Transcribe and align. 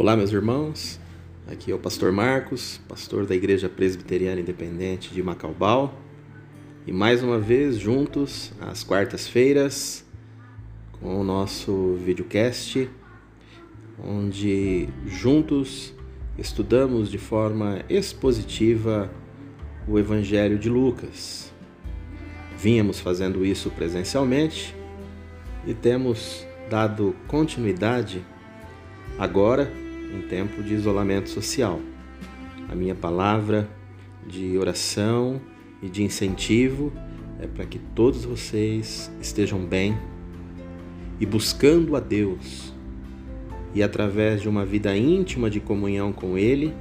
Olá, 0.00 0.16
meus 0.16 0.32
irmãos. 0.32 1.00
Aqui 1.50 1.72
é 1.72 1.74
o 1.74 1.78
pastor 1.78 2.12
Marcos, 2.12 2.80
pastor 2.86 3.26
da 3.26 3.34
Igreja 3.34 3.68
Presbiteriana 3.68 4.40
Independente 4.40 5.12
de 5.12 5.20
Macaubal. 5.24 5.92
E 6.86 6.92
mais 6.92 7.20
uma 7.20 7.36
vez 7.36 7.78
juntos 7.78 8.52
às 8.60 8.84
quartas-feiras 8.84 10.06
com 11.00 11.20
o 11.20 11.24
nosso 11.24 11.94
videocast, 11.94 12.88
onde 14.00 14.88
juntos 15.04 15.92
estudamos 16.38 17.10
de 17.10 17.18
forma 17.18 17.80
expositiva 17.88 19.10
o 19.88 19.98
Evangelho 19.98 20.60
de 20.60 20.68
Lucas. 20.68 21.52
Vínhamos 22.56 23.00
fazendo 23.00 23.44
isso 23.44 23.68
presencialmente 23.70 24.76
e 25.66 25.74
temos 25.74 26.46
dado 26.70 27.16
continuidade 27.26 28.24
agora 29.18 29.87
em 30.12 30.22
tempo 30.22 30.62
de 30.62 30.74
isolamento 30.74 31.28
social. 31.28 31.80
A 32.68 32.74
minha 32.74 32.94
palavra 32.94 33.68
de 34.26 34.58
oração 34.58 35.40
e 35.82 35.88
de 35.88 36.02
incentivo 36.02 36.92
é 37.40 37.46
para 37.46 37.64
que 37.64 37.78
todos 37.78 38.24
vocês 38.24 39.10
estejam 39.20 39.64
bem 39.64 39.96
e 41.20 41.26
buscando 41.26 41.96
a 41.96 42.00
Deus 42.00 42.72
e 43.74 43.82
através 43.82 44.42
de 44.42 44.48
uma 44.48 44.64
vida 44.64 44.96
íntima 44.96 45.50
de 45.50 45.60
comunhão 45.60 46.12
com 46.12 46.38
Ele, 46.38 46.74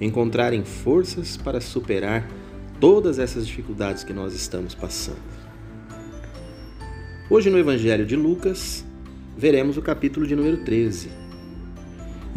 encontrarem 0.00 0.64
forças 0.64 1.36
para 1.36 1.60
superar 1.60 2.26
todas 2.80 3.18
essas 3.18 3.46
dificuldades 3.46 4.02
que 4.02 4.12
nós 4.12 4.34
estamos 4.34 4.74
passando. 4.74 5.36
Hoje 7.28 7.50
no 7.50 7.58
Evangelho 7.58 8.06
de 8.06 8.16
Lucas, 8.16 8.84
veremos 9.36 9.76
o 9.76 9.82
capítulo 9.82 10.26
de 10.26 10.34
número 10.36 10.64
13 10.64 11.25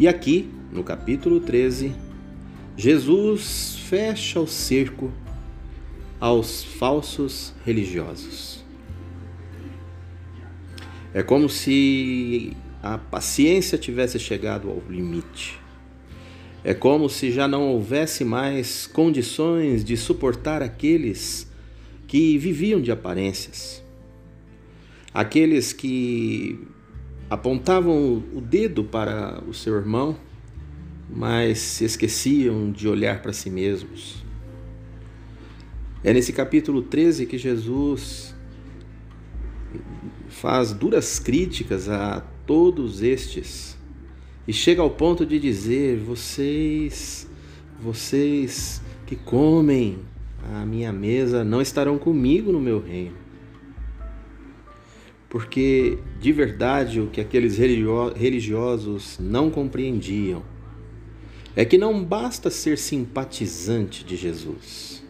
e 0.00 0.08
aqui, 0.08 0.48
no 0.72 0.82
capítulo 0.82 1.40
13, 1.40 1.92
Jesus 2.74 3.76
fecha 3.86 4.40
o 4.40 4.46
cerco 4.46 5.12
aos 6.18 6.64
falsos 6.64 7.52
religiosos. 7.66 8.64
É 11.12 11.22
como 11.22 11.50
se 11.50 12.56
a 12.82 12.96
paciência 12.96 13.76
tivesse 13.76 14.18
chegado 14.18 14.70
ao 14.70 14.82
limite. 14.88 15.60
É 16.64 16.72
como 16.72 17.10
se 17.10 17.30
já 17.30 17.46
não 17.46 17.68
houvesse 17.68 18.24
mais 18.24 18.86
condições 18.86 19.84
de 19.84 19.98
suportar 19.98 20.62
aqueles 20.62 21.46
que 22.06 22.38
viviam 22.38 22.80
de 22.80 22.90
aparências, 22.90 23.84
aqueles 25.12 25.74
que 25.74 26.58
apontavam 27.30 28.24
o 28.34 28.40
dedo 28.40 28.82
para 28.82 29.40
o 29.46 29.54
seu 29.54 29.76
irmão, 29.76 30.16
mas 31.08 31.58
se 31.58 31.84
esqueciam 31.84 32.72
de 32.72 32.88
olhar 32.88 33.22
para 33.22 33.32
si 33.32 33.48
mesmos. 33.48 34.24
É 36.02 36.12
nesse 36.12 36.32
capítulo 36.32 36.82
13 36.82 37.26
que 37.26 37.38
Jesus 37.38 38.34
faz 40.28 40.72
duras 40.72 41.20
críticas 41.20 41.88
a 41.88 42.20
todos 42.44 43.00
estes 43.00 43.78
e 44.48 44.52
chega 44.52 44.82
ao 44.82 44.90
ponto 44.90 45.24
de 45.24 45.38
dizer: 45.38 45.98
vocês, 45.98 47.28
vocês 47.80 48.82
que 49.06 49.14
comem 49.14 49.98
a 50.52 50.66
minha 50.66 50.92
mesa 50.92 51.44
não 51.44 51.62
estarão 51.62 51.96
comigo 51.96 52.50
no 52.50 52.60
meu 52.60 52.80
reino 52.80 53.29
porque 55.30 55.96
de 56.20 56.32
verdade 56.32 57.00
o 57.00 57.06
que 57.06 57.20
aqueles 57.20 57.56
religiosos 57.56 59.16
não 59.20 59.48
compreendiam 59.48 60.42
é 61.54 61.64
que 61.64 61.78
não 61.78 62.04
basta 62.04 62.50
ser 62.50 62.76
simpatizante 62.76 64.04
de 64.04 64.16
Jesus. 64.16 65.04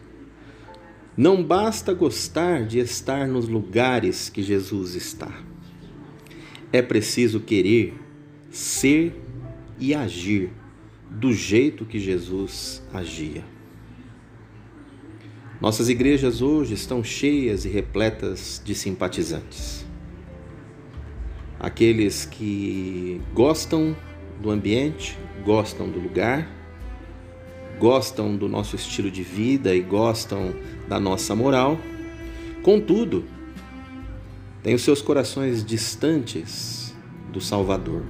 Não 1.17 1.43
basta 1.43 1.93
gostar 1.93 2.65
de 2.65 2.79
estar 2.79 3.27
nos 3.27 3.47
lugares 3.47 4.29
que 4.29 4.43
Jesus 4.43 4.95
está. 4.95 5.31
É 6.71 6.81
preciso 6.81 7.39
querer 7.39 7.95
ser 8.51 9.19
e 9.79 9.93
agir 9.93 10.51
do 11.09 11.33
jeito 11.33 11.83
que 11.83 11.99
Jesus 11.99 12.81
agia. 12.93 13.43
Nossas 15.59 15.89
igrejas 15.89 16.41
hoje 16.41 16.75
estão 16.75 17.03
cheias 17.03 17.65
e 17.65 17.69
repletas 17.69 18.61
de 18.63 18.73
simpatizantes 18.73 19.90
aqueles 21.61 22.25
que 22.25 23.21
gostam 23.35 23.95
do 24.41 24.49
ambiente, 24.49 25.15
gostam 25.45 25.87
do 25.87 25.99
lugar, 25.99 26.49
gostam 27.79 28.35
do 28.35 28.49
nosso 28.49 28.75
estilo 28.75 29.11
de 29.11 29.21
vida 29.21 29.75
e 29.75 29.79
gostam 29.79 30.55
da 30.89 30.99
nossa 30.99 31.35
moral. 31.35 31.77
Contudo, 32.63 33.25
têm 34.63 34.73
os 34.73 34.81
seus 34.81 35.03
corações 35.03 35.63
distantes 35.63 36.95
do 37.31 37.39
Salvador. 37.39 38.01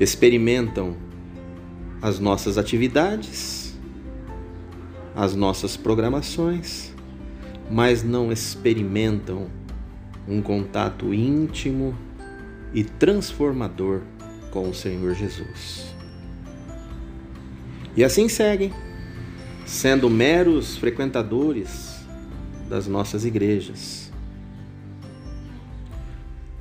Experimentam 0.00 0.96
as 2.00 2.18
nossas 2.18 2.56
atividades, 2.56 3.78
as 5.14 5.34
nossas 5.34 5.76
programações, 5.76 6.94
mas 7.70 8.02
não 8.02 8.32
experimentam 8.32 9.48
um 10.28 10.40
contato 10.40 11.12
íntimo 11.12 11.96
e 12.72 12.82
transformador 12.82 14.02
com 14.50 14.68
o 14.68 14.74
Senhor 14.74 15.14
Jesus. 15.14 15.94
E 17.96 18.02
assim 18.02 18.28
seguem, 18.28 18.72
sendo 19.64 20.10
meros 20.10 20.76
frequentadores 20.76 21.94
das 22.68 22.86
nossas 22.86 23.24
igrejas. 23.24 24.10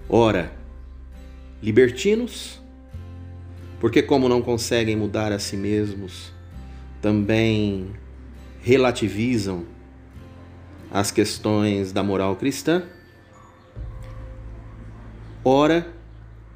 Ora, 0.08 0.54
libertinos, 1.62 2.62
porque, 3.80 4.02
como 4.02 4.30
não 4.30 4.42
conseguem 4.42 4.96
mudar 4.96 5.32
a 5.32 5.40
si 5.40 5.58
mesmos, 5.58 6.32
também 7.02 7.92
relativizam 8.62 9.66
as 10.92 11.10
questões 11.10 11.92
da 11.92 12.04
moral 12.04 12.36
cristã 12.36 12.84
ora 15.44 15.92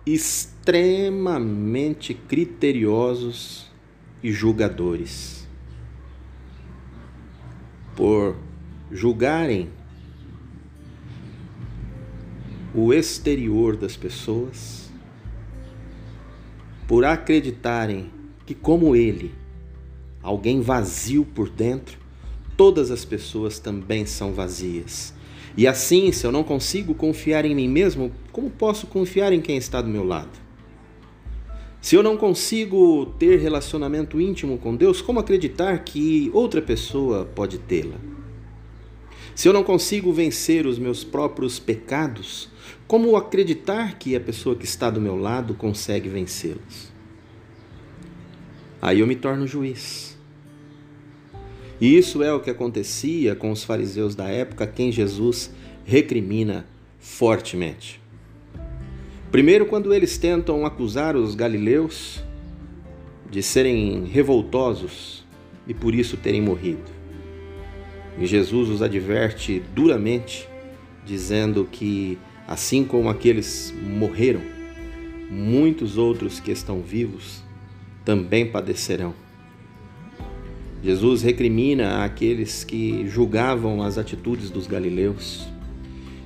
extremamente 0.05 2.13
criteriosos 2.13 3.69
e 4.23 4.31
julgadores. 4.31 5.45
Por 7.95 8.37
julgarem 8.91 9.69
o 12.73 12.93
exterior 12.93 13.75
das 13.75 13.97
pessoas, 13.97 14.89
por 16.87 17.03
acreditarem 17.03 18.09
que, 18.45 18.55
como 18.55 18.95
ele, 18.95 19.35
alguém 20.21 20.61
vazio 20.61 21.25
por 21.25 21.49
dentro, 21.49 21.97
todas 22.55 22.91
as 22.91 23.03
pessoas 23.03 23.59
também 23.59 24.05
são 24.05 24.31
vazias 24.31 25.13
e 25.57 25.66
assim, 25.66 26.12
se 26.12 26.23
eu 26.23 26.31
não 26.31 26.44
consigo 26.44 26.94
confiar 26.94 27.44
em 27.44 27.56
mim 27.56 27.68
mesmo, 27.68 28.12
como 28.31 28.47
posso 28.47 28.85
confiar 28.85 29.34
em 29.34 29.41
quem 29.41 29.57
está 29.57 29.81
do 29.81 29.90
meu 29.90 30.03
lado? 30.03 30.29
Se 31.81 31.95
eu 31.95 32.03
não 32.03 32.16
consigo 32.16 33.07
ter 33.18 33.40
relacionamento 33.40 34.22
íntimo 34.22 34.59
com 34.59 34.75
Deus, 34.75 35.01
como 35.01 35.19
acreditar 35.19 35.79
que 35.79 36.29
outra 36.31 36.62
pessoa 36.62 37.25
pode 37.25 37.57
tê-la? 37.57 37.95
Se 39.34 39.47
eu 39.47 39.53
não 39.53 39.63
consigo 39.63 40.12
vencer 40.12 40.68
os 40.68 40.77
meus 40.77 41.04
próprios 41.04 41.60
pecados, 41.60 42.50
como 42.88 43.15
acreditar 43.15 43.98
que 43.98 44.15
a 44.15 44.19
pessoa 44.19 44.56
que 44.56 44.65
está 44.65 44.89
do 44.89 45.01
meu 45.01 45.15
lado 45.15 45.53
consegue 45.53 46.10
vencê-los? 46.10 46.92
Aí 48.81 49.00
eu 49.00 49.07
me 49.07 49.15
torno 49.15 49.48
juiz. 49.48 50.16
E 51.79 51.97
isso 51.97 52.24
é 52.24 52.33
o 52.33 52.39
que 52.39 52.50
acontecia 52.50 53.35
com 53.35 53.51
os 53.51 53.63
fariseus 53.63 54.15
da 54.15 54.27
época, 54.27 54.65
quem 54.65 54.91
Jesus 54.91 55.51
recrimina 55.85 56.65
fortemente. 57.00 58.01
Primeiro, 59.31 59.65
quando 59.65 59.94
eles 59.94 60.18
tentam 60.18 60.65
acusar 60.65 61.15
os 61.15 61.35
galileus 61.35 62.24
de 63.29 63.44
serem 63.44 64.06
revoltosos 64.06 65.25
e 65.68 65.74
por 65.74 65.94
isso 65.94 66.18
terem 66.18 66.41
morrido. 66.41 66.97
E 68.19 68.25
Jesus 68.25 68.69
os 68.69 68.81
adverte 68.81 69.62
duramente, 69.75 70.47
dizendo 71.06 71.68
que, 71.71 72.18
assim 72.47 72.83
como 72.83 73.09
aqueles 73.09 73.74
morreram, 73.83 74.41
muitos 75.29 75.97
outros 75.97 76.39
que 76.39 76.51
estão 76.51 76.81
vivos 76.81 77.44
também 78.03 78.50
padecerão. 78.50 79.26
Jesus 80.83 81.21
recrimina 81.21 82.03
aqueles 82.03 82.63
que 82.63 83.07
julgavam 83.07 83.81
as 83.81 83.97
atitudes 83.97 84.50
dos 84.50 84.68
galileus 84.68 85.47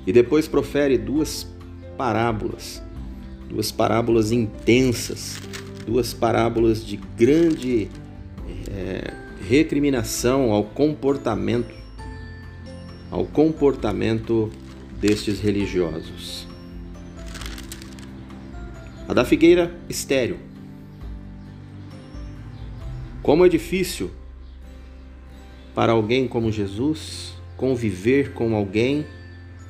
e 0.06 0.12
depois 0.12 0.48
profere 0.48 0.98
duas 0.98 1.48
parábolas 1.98 2.82
duas 3.52 3.70
parábolas 3.70 4.32
intensas, 4.32 5.38
duas 5.86 6.14
parábolas 6.14 6.86
de 6.86 6.96
grande 7.18 7.90
é, 8.70 9.14
recriminação 9.48 10.52
ao 10.52 10.64
comportamento, 10.64 11.74
ao 13.12 13.26
comportamento 13.26 14.50
destes 15.02 15.42
religiosos. 15.42 16.48
A 19.08 19.14
da 19.14 19.26
figueira 19.26 19.76
estéreo. 19.90 20.38
Como 23.22 23.46
é 23.46 23.50
difícil 23.50 24.10
para 25.74 25.92
alguém 25.94 26.28
como 26.28 26.52
Jesus 26.52 27.34
conviver 27.56 28.34
com 28.34 28.56
alguém 28.56 29.06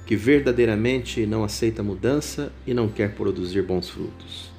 que 0.05 0.15
verdadeiramente 0.15 1.25
não 1.25 1.43
aceita 1.43 1.83
mudança 1.83 2.51
e 2.65 2.73
não 2.73 2.89
quer 2.89 3.15
produzir 3.15 3.61
bons 3.61 3.89
frutos. 3.89 4.51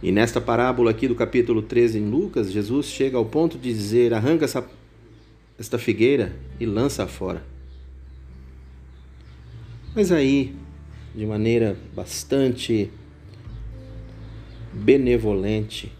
E 0.00 0.12
nesta 0.12 0.40
parábola 0.40 0.92
aqui 0.92 1.08
do 1.08 1.14
capítulo 1.14 1.60
13 1.60 1.98
em 1.98 2.08
Lucas, 2.08 2.52
Jesus 2.52 2.86
chega 2.86 3.16
ao 3.16 3.24
ponto 3.24 3.58
de 3.58 3.72
dizer: 3.72 4.14
arranca 4.14 4.44
essa, 4.44 4.64
esta 5.58 5.78
figueira 5.78 6.36
e 6.60 6.66
lança-a 6.66 7.08
fora. 7.08 7.42
Mas 9.96 10.12
aí, 10.12 10.54
de 11.12 11.26
maneira 11.26 11.76
bastante 11.96 12.88
benevolente, 14.72 15.90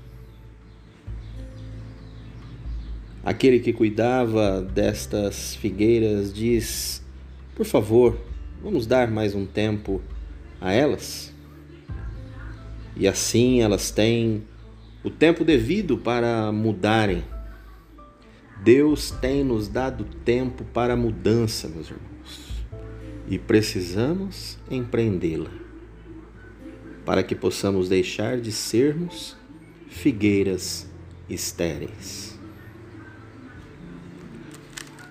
Aquele 3.28 3.60
que 3.60 3.75
cuidava 3.75 4.62
destas 4.62 5.54
figueiras 5.54 6.32
diz: 6.32 7.04
Por 7.54 7.66
favor, 7.66 8.19
vamos 8.62 8.86
dar 8.86 9.10
mais 9.10 9.34
um 9.34 9.44
tempo 9.44 10.00
a 10.58 10.72
elas? 10.72 11.30
E 12.96 13.06
assim 13.06 13.60
elas 13.60 13.90
têm 13.90 14.44
o 15.04 15.10
tempo 15.10 15.44
devido 15.44 15.98
para 15.98 16.50
mudarem. 16.50 17.22
Deus 18.64 19.10
tem 19.10 19.44
nos 19.44 19.69
dado 19.69 20.06
tempo 20.25 20.64
para 20.64 20.96
mudança, 20.96 21.69
meus 21.69 21.90
irmãos, 21.90 22.64
e 23.28 23.38
precisamos 23.38 24.58
empreendê-la 24.70 25.50
para 27.04 27.22
que 27.22 27.34
possamos 27.34 27.90
deixar 27.90 28.40
de 28.40 28.52
sermos 28.52 29.36
figueiras 29.86 30.88
estéreis. 31.28 32.27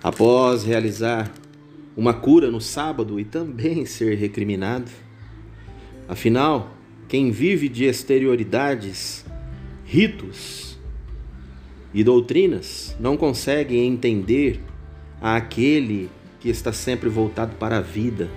Após 0.07 0.63
realizar 0.63 1.29
uma 1.93 2.13
cura 2.13 2.49
no 2.49 2.61
sábado 2.61 3.19
e 3.19 3.25
também 3.25 3.85
ser 3.85 4.15
recriminado, 4.17 4.89
afinal, 6.07 6.71
quem 7.09 7.29
vive 7.29 7.67
de 7.67 7.83
exterioridades, 7.83 9.25
ritos 9.83 10.79
e 11.93 12.05
doutrinas 12.05 12.95
não 13.01 13.17
consegue 13.17 13.75
entender 13.75 14.61
aquele 15.19 16.09
que 16.39 16.47
está 16.47 16.71
sempre 16.71 17.09
voltado 17.09 17.57
para 17.57 17.79
a 17.79 17.81
vida. 17.81 18.29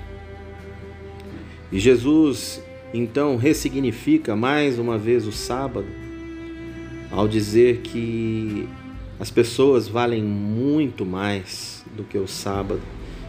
E 1.71 1.79
Jesus 1.79 2.61
então 2.93 3.37
ressignifica 3.37 4.35
mais 4.35 4.77
uma 4.77 4.99
vez 4.99 5.25
o 5.25 5.31
sábado 5.31 5.87
ao 7.13 7.29
dizer 7.29 7.83
que 7.83 8.69
as 9.21 9.31
pessoas 9.31 9.87
valem 9.87 10.23
muito 10.25 11.05
mais 11.05 11.85
do 11.95 12.03
que 12.03 12.17
o 12.17 12.27
sábado 12.27 12.81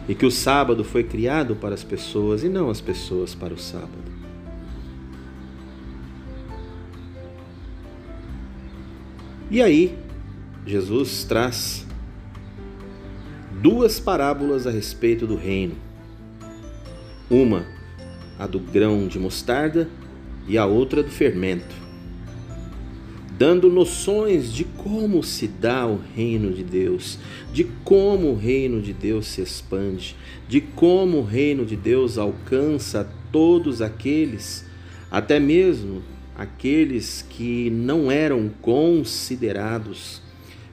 e 0.08 0.14
que 0.14 0.24
o 0.24 0.30
sábado 0.30 0.82
foi 0.82 1.04
criado 1.04 1.54
para 1.54 1.74
as 1.74 1.84
pessoas 1.84 2.42
e 2.42 2.48
não 2.48 2.70
as 2.70 2.80
pessoas 2.80 3.34
para 3.34 3.52
o 3.52 3.58
sábado. 3.58 4.10
E 9.50 9.60
aí, 9.60 9.94
Jesus 10.66 11.24
traz 11.24 11.86
duas 13.60 14.00
parábolas 14.00 14.66
a 14.66 14.70
respeito 14.70 15.26
do 15.26 15.36
reino. 15.36 15.74
Uma, 17.30 17.66
a 18.38 18.46
do 18.46 18.58
grão 18.58 19.06
de 19.06 19.18
mostarda, 19.18 19.90
e 20.48 20.56
a 20.56 20.64
outra 20.64 21.02
do 21.02 21.10
fermento 21.10 21.82
dando 23.42 23.68
noções 23.68 24.52
de 24.52 24.61
como 24.82 25.22
se 25.22 25.46
dá 25.46 25.86
o 25.86 26.00
reino 26.14 26.52
de 26.52 26.64
Deus, 26.64 27.18
de 27.52 27.64
como 27.84 28.32
o 28.32 28.36
reino 28.36 28.80
de 28.80 28.92
Deus 28.92 29.26
se 29.26 29.40
expande, 29.40 30.16
de 30.48 30.60
como 30.60 31.18
o 31.18 31.24
reino 31.24 31.64
de 31.64 31.76
Deus 31.76 32.18
alcança 32.18 33.08
todos 33.30 33.80
aqueles, 33.80 34.66
até 35.10 35.38
mesmo 35.38 36.02
aqueles 36.36 37.24
que 37.28 37.70
não 37.70 38.10
eram 38.10 38.48
considerados 38.60 40.20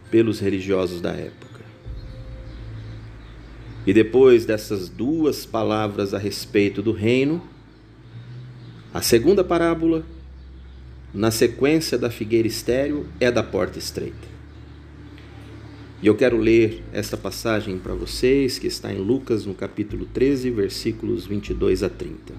pelos 0.09 0.39
religiosos 0.39 1.01
da 1.01 1.11
época. 1.11 1.63
E 3.85 3.93
depois 3.93 4.45
dessas 4.45 4.89
duas 4.89 5.45
palavras 5.45 6.13
a 6.13 6.17
respeito 6.17 6.81
do 6.81 6.91
reino, 6.91 7.41
a 8.93 9.01
segunda 9.01 9.43
parábola 9.43 10.03
na 11.13 11.31
sequência 11.31 11.97
da 11.97 12.09
figueira 12.09 12.47
estéreo, 12.47 13.05
é 13.19 13.31
da 13.31 13.43
porta 13.43 13.79
estreita. 13.79 14.27
E 16.01 16.07
eu 16.07 16.15
quero 16.15 16.37
ler 16.37 16.81
esta 16.93 17.17
passagem 17.17 17.77
para 17.77 17.93
vocês, 17.93 18.57
que 18.57 18.67
está 18.67 18.93
em 18.93 18.99
Lucas, 18.99 19.45
no 19.45 19.53
capítulo 19.53 20.05
13, 20.05 20.49
versículos 20.49 21.25
22 21.25 21.83
a 21.83 21.89
30. 21.89 22.33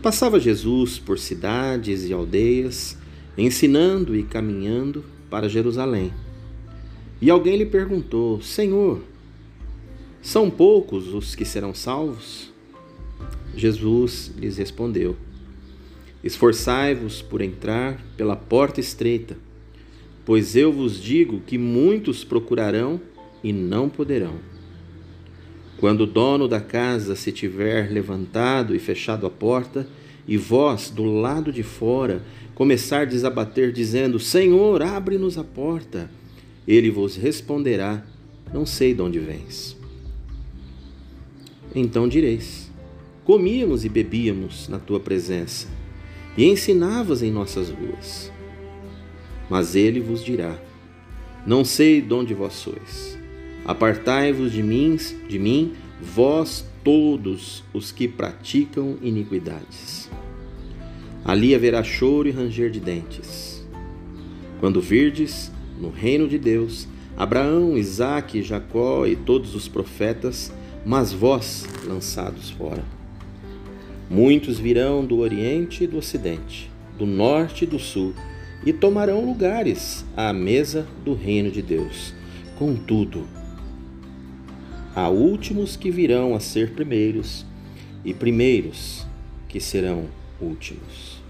Passava 0.00 0.38
Jesus 0.38 1.00
por 1.00 1.18
cidades 1.18 2.04
e 2.04 2.12
aldeias, 2.12 2.96
ensinando 3.36 4.14
e 4.14 4.22
caminhando 4.22 5.04
para 5.28 5.48
Jerusalém. 5.48 6.12
E 7.20 7.28
alguém 7.28 7.56
lhe 7.56 7.66
perguntou: 7.66 8.40
Senhor, 8.40 9.02
são 10.22 10.48
poucos 10.48 11.12
os 11.12 11.34
que 11.34 11.44
serão 11.44 11.74
salvos? 11.74 12.52
Jesus 13.56 14.32
lhes 14.36 14.58
respondeu: 14.58 15.16
Esforçai-vos 16.24 17.22
por 17.22 17.40
entrar 17.40 18.00
pela 18.16 18.34
porta 18.34 18.80
estreita, 18.80 19.36
pois 20.24 20.56
eu 20.56 20.72
vos 20.72 21.00
digo 21.00 21.40
que 21.40 21.58
muitos 21.58 22.24
procurarão 22.24 23.00
e 23.44 23.52
não 23.52 23.88
poderão. 23.88 24.34
Quando 25.78 26.00
o 26.02 26.06
dono 26.06 26.48
da 26.48 26.60
casa 26.60 27.14
se 27.14 27.30
tiver 27.30 27.92
levantado 27.92 28.74
e 28.74 28.78
fechado 28.78 29.26
a 29.26 29.30
porta, 29.30 29.86
e 30.26 30.36
vós, 30.36 30.90
do 30.90 31.04
lado 31.04 31.52
de 31.52 31.62
fora, 31.62 32.22
começardes 32.54 33.24
a 33.24 33.30
bater, 33.30 33.70
dizendo: 33.70 34.18
Senhor, 34.18 34.82
abre-nos 34.82 35.38
a 35.38 35.44
porta, 35.44 36.10
ele 36.66 36.90
vos 36.90 37.14
responderá: 37.14 38.04
Não 38.52 38.66
sei 38.66 38.94
de 38.94 39.02
onde 39.02 39.20
vens. 39.20 39.76
Então 41.74 42.08
direis: 42.08 42.72
Comíamos 43.22 43.84
e 43.84 43.88
bebíamos 43.88 44.66
na 44.66 44.78
tua 44.78 44.98
presença 44.98 45.75
e 46.36 46.44
ensinavas 46.44 47.22
em 47.22 47.30
nossas 47.30 47.70
ruas. 47.70 48.30
Mas 49.48 49.74
ele 49.74 50.00
vos 50.00 50.24
dirá: 50.24 50.58
Não 51.46 51.64
sei 51.64 52.00
de 52.00 52.12
onde 52.12 52.34
vós 52.34 52.54
sois. 52.54 53.18
Apartai-vos 53.64 54.52
de 54.52 54.62
mim, 54.62 54.96
de 55.28 55.38
mim, 55.38 55.74
vós 56.00 56.64
todos 56.84 57.64
os 57.72 57.90
que 57.90 58.06
praticam 58.06 58.96
iniquidades. 59.02 60.08
Ali 61.24 61.54
haverá 61.54 61.82
choro 61.82 62.28
e 62.28 62.30
ranger 62.30 62.70
de 62.70 62.78
dentes. 62.78 63.66
Quando 64.60 64.80
virdes, 64.80 65.50
no 65.80 65.90
reino 65.90 66.28
de 66.28 66.38
Deus, 66.38 66.86
Abraão, 67.16 67.76
Isaque, 67.76 68.42
Jacó 68.42 69.06
e 69.06 69.16
todos 69.16 69.54
os 69.54 69.66
profetas, 69.66 70.52
mas 70.84 71.12
vós 71.12 71.66
lançados 71.84 72.50
fora. 72.50 72.95
Muitos 74.08 74.58
virão 74.58 75.04
do 75.04 75.18
Oriente 75.18 75.84
e 75.84 75.86
do 75.86 75.98
Ocidente, 75.98 76.70
do 76.96 77.04
Norte 77.04 77.64
e 77.64 77.66
do 77.66 77.78
Sul, 77.78 78.14
e 78.64 78.72
tomarão 78.72 79.24
lugares 79.24 80.04
à 80.16 80.32
mesa 80.32 80.86
do 81.04 81.14
reino 81.14 81.50
de 81.50 81.60
Deus. 81.60 82.14
Contudo, 82.56 83.26
há 84.94 85.08
últimos 85.08 85.76
que 85.76 85.90
virão 85.90 86.34
a 86.34 86.40
ser 86.40 86.72
primeiros, 86.72 87.44
e 88.04 88.14
primeiros 88.14 89.04
que 89.48 89.60
serão 89.60 90.06
últimos. 90.40 91.20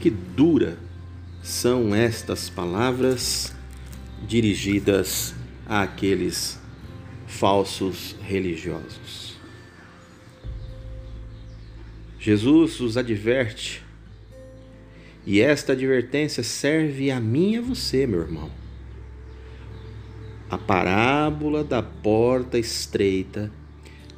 Que 0.00 0.10
dura 0.10 0.76
são 1.42 1.94
estas 1.94 2.50
palavras 2.50 3.54
dirigidas 4.26 5.34
àqueles 5.66 6.60
falsos 7.26 8.16
religiosos. 8.22 9.35
Jesus 12.26 12.80
os 12.80 12.96
adverte. 12.96 13.84
E 15.24 15.40
esta 15.40 15.74
advertência 15.74 16.42
serve 16.42 17.08
a 17.08 17.20
mim 17.20 17.52
e 17.52 17.58
a 17.58 17.60
você, 17.60 18.04
meu 18.04 18.20
irmão. 18.20 18.50
A 20.50 20.58
parábola 20.58 21.62
da 21.62 21.84
porta 21.84 22.58
estreita 22.58 23.52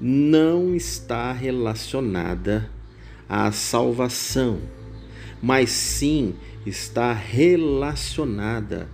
não 0.01 0.75
está 0.75 1.35
relacionada 1.35 2.71
à 3.29 3.53
salvação, 3.53 4.59
mas 5.43 5.69
sim 5.69 6.35
está 6.65 7.13
relacionada 7.13 8.89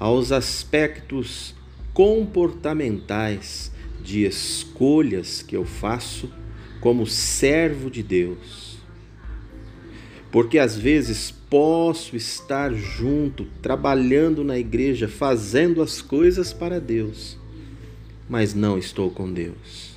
aos 0.00 0.32
aspectos 0.32 1.54
comportamentais 1.94 3.70
de 4.02 4.24
escolhas 4.24 5.42
que 5.42 5.56
eu 5.56 5.64
faço 5.64 6.28
como 6.80 7.06
servo 7.06 7.90
de 7.90 8.02
Deus. 8.02 8.78
Porque 10.30 10.58
às 10.58 10.76
vezes 10.76 11.30
posso 11.30 12.16
estar 12.16 12.72
junto, 12.74 13.46
trabalhando 13.62 14.44
na 14.44 14.58
igreja, 14.58 15.08
fazendo 15.08 15.80
as 15.80 16.02
coisas 16.02 16.52
para 16.52 16.80
Deus, 16.80 17.38
mas 18.28 18.54
não 18.54 18.76
estou 18.76 19.10
com 19.10 19.32
Deus. 19.32 19.96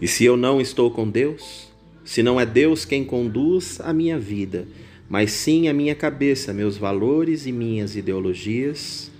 E 0.00 0.08
se 0.08 0.24
eu 0.24 0.36
não 0.36 0.60
estou 0.60 0.90
com 0.90 1.08
Deus, 1.08 1.68
se 2.04 2.22
não 2.22 2.40
é 2.40 2.46
Deus 2.46 2.84
quem 2.84 3.04
conduz 3.04 3.80
a 3.80 3.92
minha 3.92 4.18
vida, 4.18 4.66
mas 5.08 5.30
sim 5.32 5.68
a 5.68 5.74
minha 5.74 5.94
cabeça, 5.94 6.52
meus 6.54 6.76
valores 6.76 7.46
e 7.46 7.52
minhas 7.52 7.96
ideologias, 7.96 9.10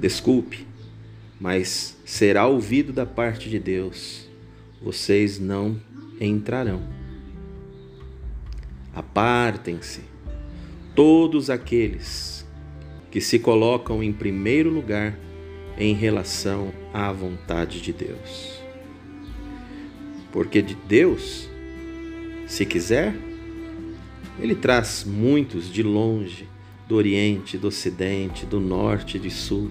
desculpe, 0.00 0.66
mas 1.40 1.96
será 2.04 2.46
ouvido 2.46 2.92
da 2.92 3.06
parte 3.06 3.48
de 3.48 3.58
Deus, 3.58 4.28
vocês 4.82 5.38
não 5.38 5.80
entrarão. 6.20 6.82
Apartem-se 8.94 10.00
todos 10.94 11.48
aqueles 11.48 12.46
que 13.10 13.20
se 13.20 13.38
colocam 13.38 14.02
em 14.02 14.12
primeiro 14.12 14.70
lugar 14.70 15.18
em 15.78 15.94
relação 15.94 16.72
à 16.92 17.10
vontade 17.12 17.80
de 17.80 17.92
Deus. 17.92 18.60
Porque 20.30 20.62
de 20.62 20.74
Deus, 20.74 21.48
se 22.46 22.64
quiser, 22.64 23.14
ele 24.38 24.54
traz 24.54 25.04
muitos 25.04 25.70
de 25.70 25.82
longe, 25.82 26.48
do 26.88 26.96
Oriente, 26.96 27.56
do 27.56 27.68
Ocidente, 27.68 28.44
do 28.44 28.60
Norte 28.60 29.16
e 29.16 29.20
do 29.20 29.30
Sul. 29.30 29.70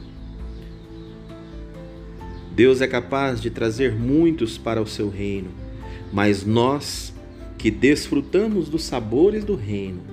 Deus 2.61 2.79
é 2.79 2.85
capaz 2.85 3.41
de 3.41 3.49
trazer 3.49 3.95
muitos 3.95 4.55
para 4.55 4.79
o 4.79 4.85
seu 4.85 5.09
reino, 5.09 5.49
mas 6.13 6.45
nós 6.45 7.11
que 7.57 7.71
desfrutamos 7.71 8.69
dos 8.69 8.83
sabores 8.83 9.43
do 9.43 9.55
reino, 9.55 10.03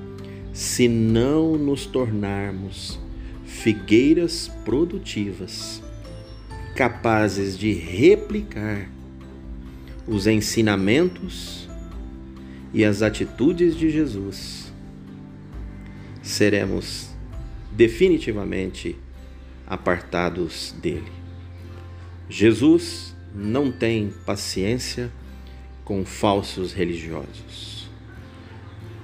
se 0.51 0.89
não 0.89 1.59
nos 1.59 1.85
tornarmos 1.85 2.99
figueiras 3.45 4.51
produtivas, 4.65 5.83
capazes 6.75 7.59
de 7.59 7.71
replicar 7.75 8.89
os 10.07 10.27
ensinamentos 10.27 11.69
e 12.73 12.83
as 12.83 13.03
atitudes 13.03 13.77
de 13.77 13.91
Jesus, 13.91 14.73
seremos 16.23 17.11
definitivamente 17.73 18.97
apartados 19.67 20.75
dele. 20.81 21.18
Jesus 22.29 23.17
não 23.35 23.73
tem 23.73 24.13
paciência 24.27 25.11
com 25.85 26.05
falsos 26.05 26.75
religiosos. 26.75 27.89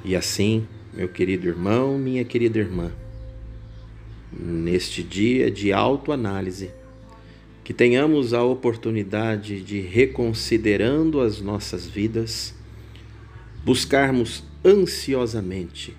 E 0.05 0.15
assim, 0.15 0.67
meu 0.93 1.09
querido 1.09 1.49
irmão, 1.49 1.97
minha 1.97 2.25
querida 2.25 2.59
irmã, 2.59 2.93
neste 4.31 5.03
dia 5.03 5.51
de 5.51 5.73
autoanálise, 5.73 6.71
que 7.63 7.73
tenhamos 7.73 8.35
a 8.35 8.43
oportunidade 8.43 9.63
de, 9.63 9.81
reconsiderando 9.81 11.21
as 11.21 11.41
nossas 11.41 11.89
vidas, 11.89 12.55
buscarmos 13.65 14.45
ansiosamente 14.63 15.97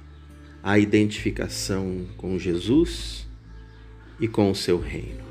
a 0.62 0.77
identificação 0.77 2.05
com 2.17 2.38
Jesus 2.38 3.27
e 4.20 4.27
com 4.27 4.51
o 4.51 4.55
seu 4.55 4.79
reino, 4.79 5.24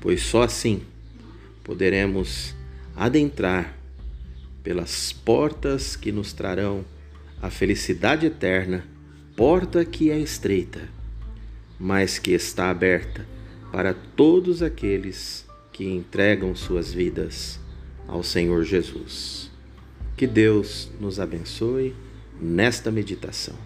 pois 0.00 0.22
só 0.22 0.42
assim 0.42 0.80
poderemos 1.64 2.54
adentrar 2.94 3.76
pelas 4.62 5.12
portas 5.12 5.96
que 5.96 6.12
nos 6.12 6.32
trarão 6.32 6.84
a 7.42 7.50
felicidade 7.50 8.26
eterna, 8.26 8.84
porta 9.36 9.84
que 9.84 10.10
é 10.10 10.18
estreita, 10.18 10.88
mas 11.78 12.18
que 12.18 12.30
está 12.30 12.70
aberta 12.70 13.26
para 13.72 13.92
todos 13.92 14.62
aqueles 14.62 15.44
que 15.72 15.84
entregam 15.84 16.54
suas 16.54 16.92
vidas 16.92 17.58
ao 18.06 18.22
Senhor 18.22 18.62
Jesus. 18.62 19.50
Que 20.16 20.26
Deus 20.26 20.88
nos 21.00 21.18
abençoe 21.18 21.94
nesta 22.40 22.90
meditação. 22.90 23.56